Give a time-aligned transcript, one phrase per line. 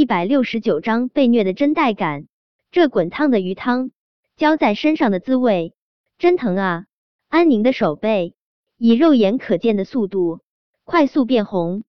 [0.00, 2.24] 一百六十九章被虐的真带感。
[2.70, 3.90] 这滚烫的鱼汤
[4.34, 5.74] 浇在身上的滋味
[6.16, 6.86] 真疼啊！
[7.28, 8.34] 安宁的手背
[8.78, 10.40] 以肉眼可见的速度
[10.84, 11.84] 快速变红，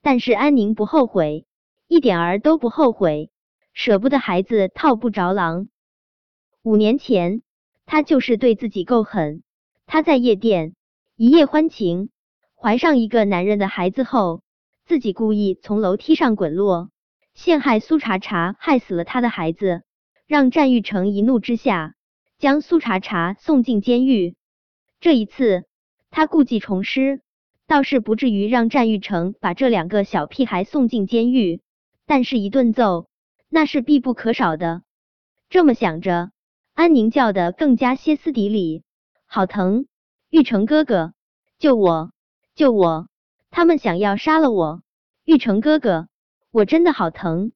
[0.00, 1.44] 但是安宁不后悔，
[1.88, 3.30] 一点儿都不后悔，
[3.74, 5.68] 舍不得孩子套不着狼。
[6.62, 7.42] 五年前，
[7.84, 9.42] 他就是对自己够狠。
[9.84, 10.74] 他在夜店
[11.16, 12.08] 一夜欢情，
[12.54, 14.42] 怀上一个男人的孩子后，
[14.86, 16.88] 自己故意从楼梯上滚落，
[17.34, 19.82] 陷害苏茶茶，害死了他的孩子。
[20.26, 21.94] 让战玉成一怒之下
[22.38, 24.34] 将苏茶茶送进监狱。
[24.98, 25.66] 这一次
[26.10, 27.20] 他故技重施，
[27.66, 31.60] 倒是不至于让战玉成把这两个小屁孩送进监狱，
[32.06, 33.08] 但是一顿揍
[33.50, 34.82] 那是必不可少的。
[35.50, 36.30] 这么想着，
[36.72, 38.84] 安宁叫的更加歇斯底里，
[39.26, 39.86] 好疼！
[40.30, 41.12] 玉成哥哥，
[41.58, 42.10] 救我！
[42.54, 43.08] 救我！
[43.50, 44.82] 他们想要杀了我！
[45.26, 46.08] 玉成哥哥，
[46.54, 47.52] 我真的好疼！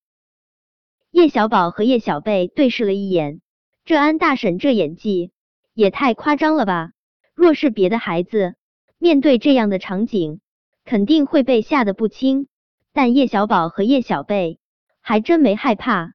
[1.10, 3.42] 叶小宝和叶小贝对视了一眼，
[3.84, 5.32] 这安大婶这演技
[5.74, 6.92] 也太夸张了吧！
[7.34, 8.54] 若是别的孩子
[8.96, 10.40] 面对这样的场景，
[10.86, 12.48] 肯定会被吓得不轻。
[12.94, 14.60] 但叶小宝和叶小贝
[15.02, 16.14] 还真没害怕，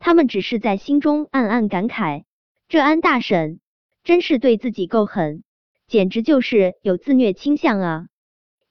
[0.00, 2.24] 他们只是在心中暗暗感慨：
[2.68, 3.60] 这安大婶
[4.02, 5.44] 真是对自己够狠，
[5.86, 8.06] 简直就是有自虐倾向啊！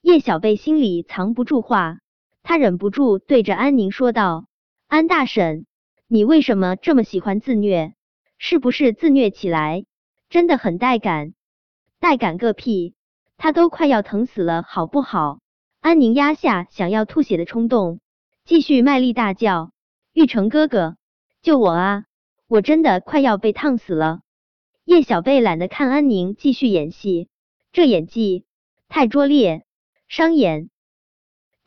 [0.02, 2.00] 叶小贝心里藏不住话，
[2.48, 4.46] 他忍不住对着安宁说道。
[4.86, 5.66] 安大婶，
[6.06, 7.92] 你为什么这么喜欢自虐？
[8.38, 9.84] 是不是自虐起来
[10.30, 11.34] 真的很带感？
[12.00, 12.94] 带感个屁！
[13.36, 15.40] 他都快要疼死了，好不好？
[15.80, 18.00] 安宁压下想要吐血的冲动，
[18.46, 19.72] 继续卖力大叫
[20.14, 20.96] ：“玉成哥哥，
[21.42, 22.04] 救我啊！
[22.46, 24.20] 我真的快要被烫死了！”
[24.86, 27.28] 叶小贝懒得看安宁继续演戏，
[27.72, 28.46] 这演技
[28.88, 29.66] 太拙劣，
[30.08, 30.70] 伤眼。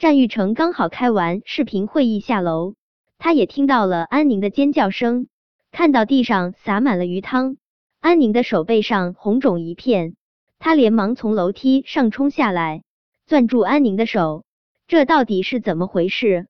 [0.01, 2.73] 战玉成刚好开完视频会议下楼。
[3.19, 5.27] 他也听到了安宁的尖叫声，
[5.71, 7.57] 看到地上洒满了鱼汤，
[7.99, 10.15] 安宁的手背上红肿一片，
[10.57, 12.81] 他连忙从楼梯上冲下来，
[13.27, 14.43] 攥住安宁的手。
[14.87, 16.47] 这到底是怎么回事？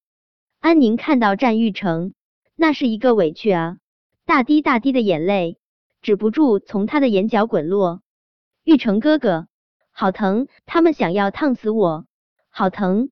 [0.62, 2.14] 安宁看到战玉成，
[2.56, 3.80] 那是一个委屈啊，
[4.26, 5.58] 大滴大滴的眼泪
[6.02, 8.00] 止不住从他的眼角滚落。
[8.64, 9.48] 玉成哥哥，
[9.92, 10.48] 好疼！
[10.66, 12.06] 他们想要烫死我，
[12.50, 13.10] 好疼！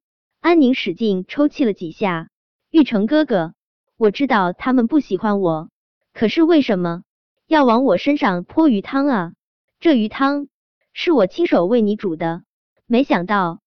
[0.49, 2.29] 安宁使劲抽泣了几下。
[2.71, 3.53] 玉成哥哥，
[3.97, 5.69] 我知道他们不喜欢我，
[6.11, 7.03] 可是为什么
[7.45, 9.33] 要往我身上泼鱼汤啊？
[9.79, 10.47] 这鱼汤
[10.91, 12.41] 是我亲手为你煮的，
[12.87, 13.59] 没想到……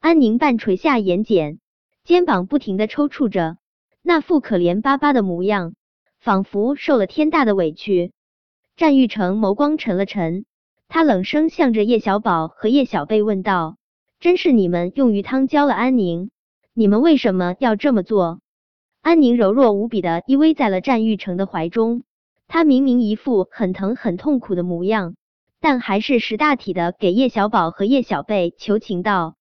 [0.00, 1.60] 安宁半垂下眼睑，
[2.04, 3.56] 肩膀不停的抽搐着，
[4.02, 5.72] 那副可怜巴巴的模样，
[6.20, 8.12] 仿佛受了天大的委屈。
[8.76, 10.44] 战玉成眸光沉了沉，
[10.88, 13.78] 他冷声向着叶小宝和叶小贝问道
[14.20, 16.30] ：“真是你们用鱼汤浇了安宁？”
[16.74, 18.40] 你们为什么要这么做？
[19.00, 22.04] 安宁柔弱无比的依偎在了战玉成的怀中，
[22.46, 25.16] 他明明一副很疼很痛苦的模样，
[25.60, 29.36] 但还是识大体的给叶小宝和叶小贝求情道：“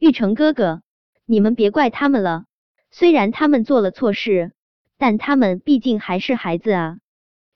[0.00, 0.80] 玉成哥哥，
[1.26, 2.44] 你们别怪他们了，
[2.90, 4.52] 虽然他们做了错事，
[4.96, 6.96] 但他们毕竟还是孩子啊。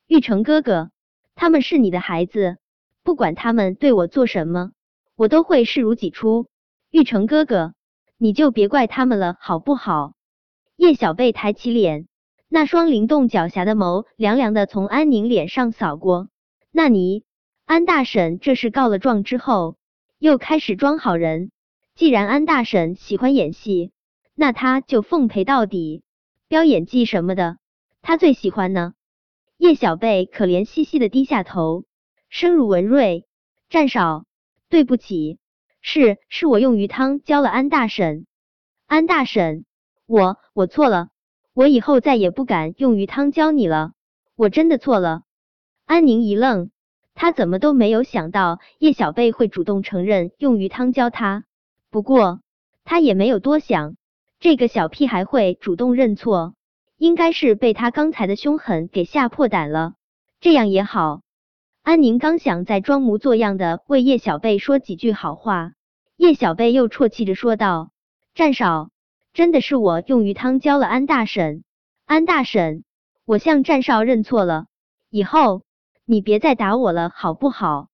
[0.07, 0.91] 玉成哥哥，
[1.35, 2.59] 他们是你的孩子，
[3.03, 4.73] 不管他们对我做什么，
[5.23, 6.49] 我都会视如己出。
[6.91, 7.75] 玉成哥哥。”
[8.19, 10.15] 你就别怪他们了，好不好？
[10.77, 12.09] 叶小贝抬起脸，
[12.49, 16.29] 那双灵动狡黠的眸凉凉的从安宁脸上扫过。
[16.73, 17.23] 那你
[17.67, 19.77] 安大婶这是告了状之后，
[20.19, 21.53] 又开始装好人。
[21.95, 23.93] 既然安大婶喜欢演戏，
[24.35, 26.03] 那他就奉陪到底，
[26.49, 27.59] 飙演技什么的，
[28.03, 28.95] 他最喜欢呢。
[29.57, 31.85] 叶小贝可怜兮兮的低下头，
[32.29, 33.27] 声如文瑞
[33.69, 34.25] ：“战少，
[34.73, 35.39] 对不起。”
[35.85, 38.25] 是，是我用鱼汤浇了安大婶。
[38.87, 39.67] 安大婶，
[40.07, 41.09] 我我错了，
[41.53, 43.93] 我以后再也不敢用鱼汤浇你了，
[44.35, 45.25] 我真的错了。
[45.85, 46.71] 安宁一愣，
[47.15, 51.45] 他怎么都没有想到叶小贝会主动承认用鱼汤浇他。
[51.91, 52.41] 不过
[52.85, 53.97] 他也没有多想，
[54.39, 56.55] 这个小屁孩会主动认错，
[56.97, 59.95] 应该是被他刚才的凶狠给吓破胆了。
[60.41, 61.23] 这样也好。
[61.83, 65.73] 安宁刚想再装模作样的为叶小贝说几句好话，
[66.17, 67.91] 叶小贝又啜泣着说道
[68.35, 68.91] ：“战少，
[69.33, 71.65] 真的是我用鱼汤浇了安大婶。
[72.07, 72.85] 安大婶，
[73.25, 74.67] 我向战少认错了，
[75.11, 75.63] 以后
[76.05, 77.89] 你别再打我了，好不好？”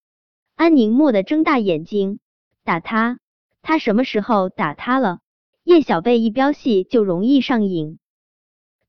[0.55, 2.19] 安宁蓦地睁大眼睛，
[2.65, 3.19] 打他？
[3.63, 5.21] 他什么时候打他了？
[5.65, 7.99] 叶小贝一飙戏就容易上瘾，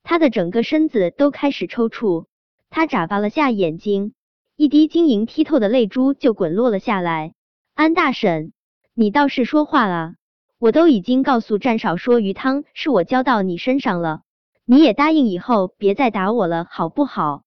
[0.04, 2.26] 他的整个身子都开始抽搐，
[2.70, 4.14] 他眨巴了下眼睛。
[4.60, 7.34] 一滴晶莹剔透的泪珠就滚落了下来。
[7.76, 8.52] 安大婶，
[8.94, 10.16] 你倒是说话啊！
[10.58, 14.24] 我都已经告诉战少说鱼汤是我浇到你身上了，
[14.66, 17.44] 你也答应以后别再打我了，好不好？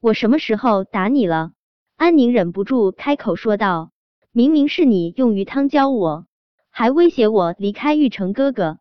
[0.00, 1.52] 我什么时候打你了？
[1.96, 3.92] 安宁忍不住开口说道
[4.30, 6.26] ：“明明是你用鱼汤浇我，
[6.68, 8.80] 还威胁我离开玉成哥哥。”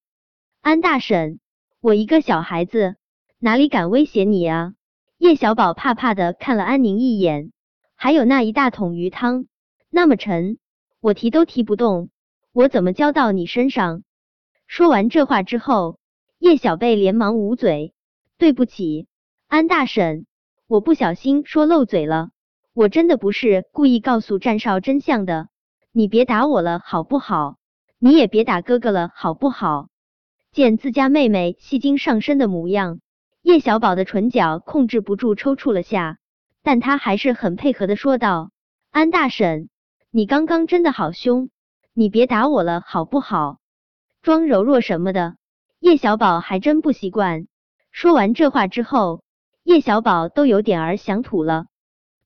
[0.61, 1.39] 安大婶，
[1.79, 2.97] 我一个小孩子
[3.39, 4.73] 哪里敢威胁你啊？
[5.17, 7.52] 叶小宝怕怕的看了安宁一眼，
[8.03, 9.45] 还有那一大桶鱼汤，
[9.89, 10.57] 那么沉，
[10.99, 12.09] 我提都提不动。
[12.51, 14.03] 我怎么浇到你身上？
[14.67, 15.99] 说完这话之后，
[16.37, 17.93] 叶小贝连忙捂嘴
[18.37, 19.07] ：“对不起，
[19.47, 20.25] 安大婶，
[20.67, 22.31] 我不小心说漏嘴了，
[22.73, 25.47] 我真的不是故意告诉战少真相的。
[25.93, 27.55] 你别打我了，好不好？
[27.99, 29.87] 你也别打哥哥了，好不好？”
[30.51, 32.99] 见自家妹妹戏精上身的模样，
[33.41, 36.17] 叶小宝的唇角控制不住抽搐了下，
[36.63, 38.49] 但他还是很配合的说道
[38.89, 39.69] ：“安大婶，
[40.09, 41.49] 你刚刚真的好凶。”
[41.95, 43.59] 你别打我了，好不好？
[44.23, 45.35] 装柔弱什么的，
[45.79, 47.45] 叶小宝还真不习惯。
[47.91, 49.21] 说完这话之后，
[49.63, 51.67] 叶小宝都有点儿想吐了。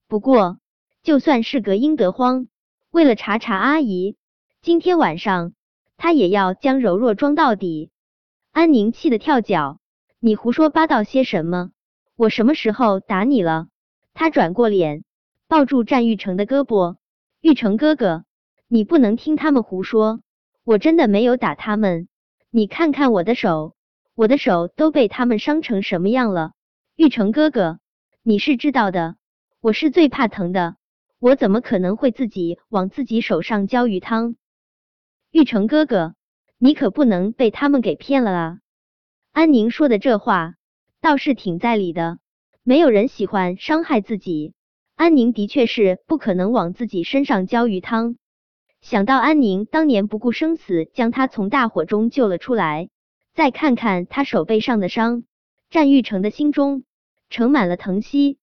[0.07, 0.57] 不过，
[1.03, 2.47] 就算是个应得慌，
[2.91, 4.15] 为了查查阿姨，
[4.61, 5.51] 今天晚上
[5.97, 7.91] 他也要将柔弱装到底。
[8.53, 9.79] 安宁气得跳脚，
[10.19, 11.71] 你胡说八道些什么？
[12.15, 13.67] 我什么时候打你了？
[14.19, 15.03] 他转过脸，
[15.47, 16.95] 抱住战玉成的胳膊，
[17.39, 18.25] 玉成哥哥。
[18.67, 20.21] 你不能听他们胡说，
[20.63, 22.07] 我真的没有打他们。
[22.49, 23.75] 你看看我的手，
[24.15, 26.53] 我的手都被他们伤成什么样了。
[26.95, 27.77] 玉成哥哥，
[28.23, 29.17] 你是知道的，
[29.61, 30.77] 我是最怕疼的，
[31.19, 34.35] 我怎么可能会自己往自己手上浇鱼汤？
[35.29, 36.15] 玉成哥哥，
[36.57, 38.57] 你可不能被他们给骗了啊！
[39.31, 40.55] 安宁说的这话
[41.01, 42.17] 倒是挺在理的，
[42.67, 44.53] 没有人喜欢伤害自己，
[44.97, 48.17] 安宁的确是不可能往自己身上浇鱼汤。
[48.81, 52.89] 想到安宁当年不顾生死将他从大火中救了出来，
[53.33, 55.23] 再看看他手背上的伤，
[55.69, 56.83] 战玉成的心中
[57.29, 58.37] 盛满了疼惜。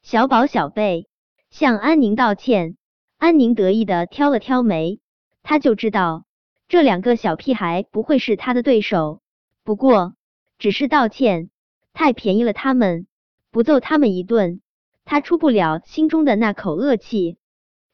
[0.00, 1.08] 小宝小贝
[1.50, 2.76] 向安宁道歉，
[3.18, 5.00] 安宁得意的挑了挑眉，
[5.42, 6.24] 他就知道
[6.68, 9.22] 这两个小屁孩不会是他的对手，
[9.64, 10.14] 不过
[10.56, 11.50] 只是道歉，
[11.92, 13.08] 太便宜了他们，
[13.56, 14.60] 不揍他们一顿，
[15.06, 17.38] 他出不了心中的那口恶气。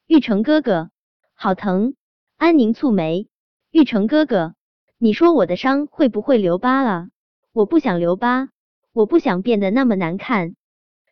[0.09, 0.91] 玉成哥哥。
[1.35, 1.95] 好疼！
[2.37, 3.29] 安宁蹙眉，
[3.71, 4.57] 玉成哥哥，
[4.99, 7.09] 你说我的伤会不会留疤啊？
[7.53, 8.49] 我不想留疤，
[8.93, 10.57] 我不想变得那么难看。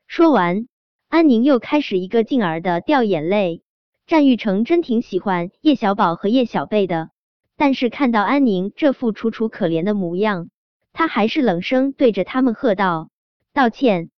[0.09, 0.67] 说完，
[1.09, 3.63] 安宁又开始一个劲儿的掉眼泪。
[4.09, 7.11] 战玉成真挺喜欢叶小宝和叶小贝的，
[7.57, 10.51] 但是看到安宁这副楚楚可怜的模样，
[10.93, 13.11] 他还是冷声对着他们喝道
[13.55, 14.11] ：“道歉，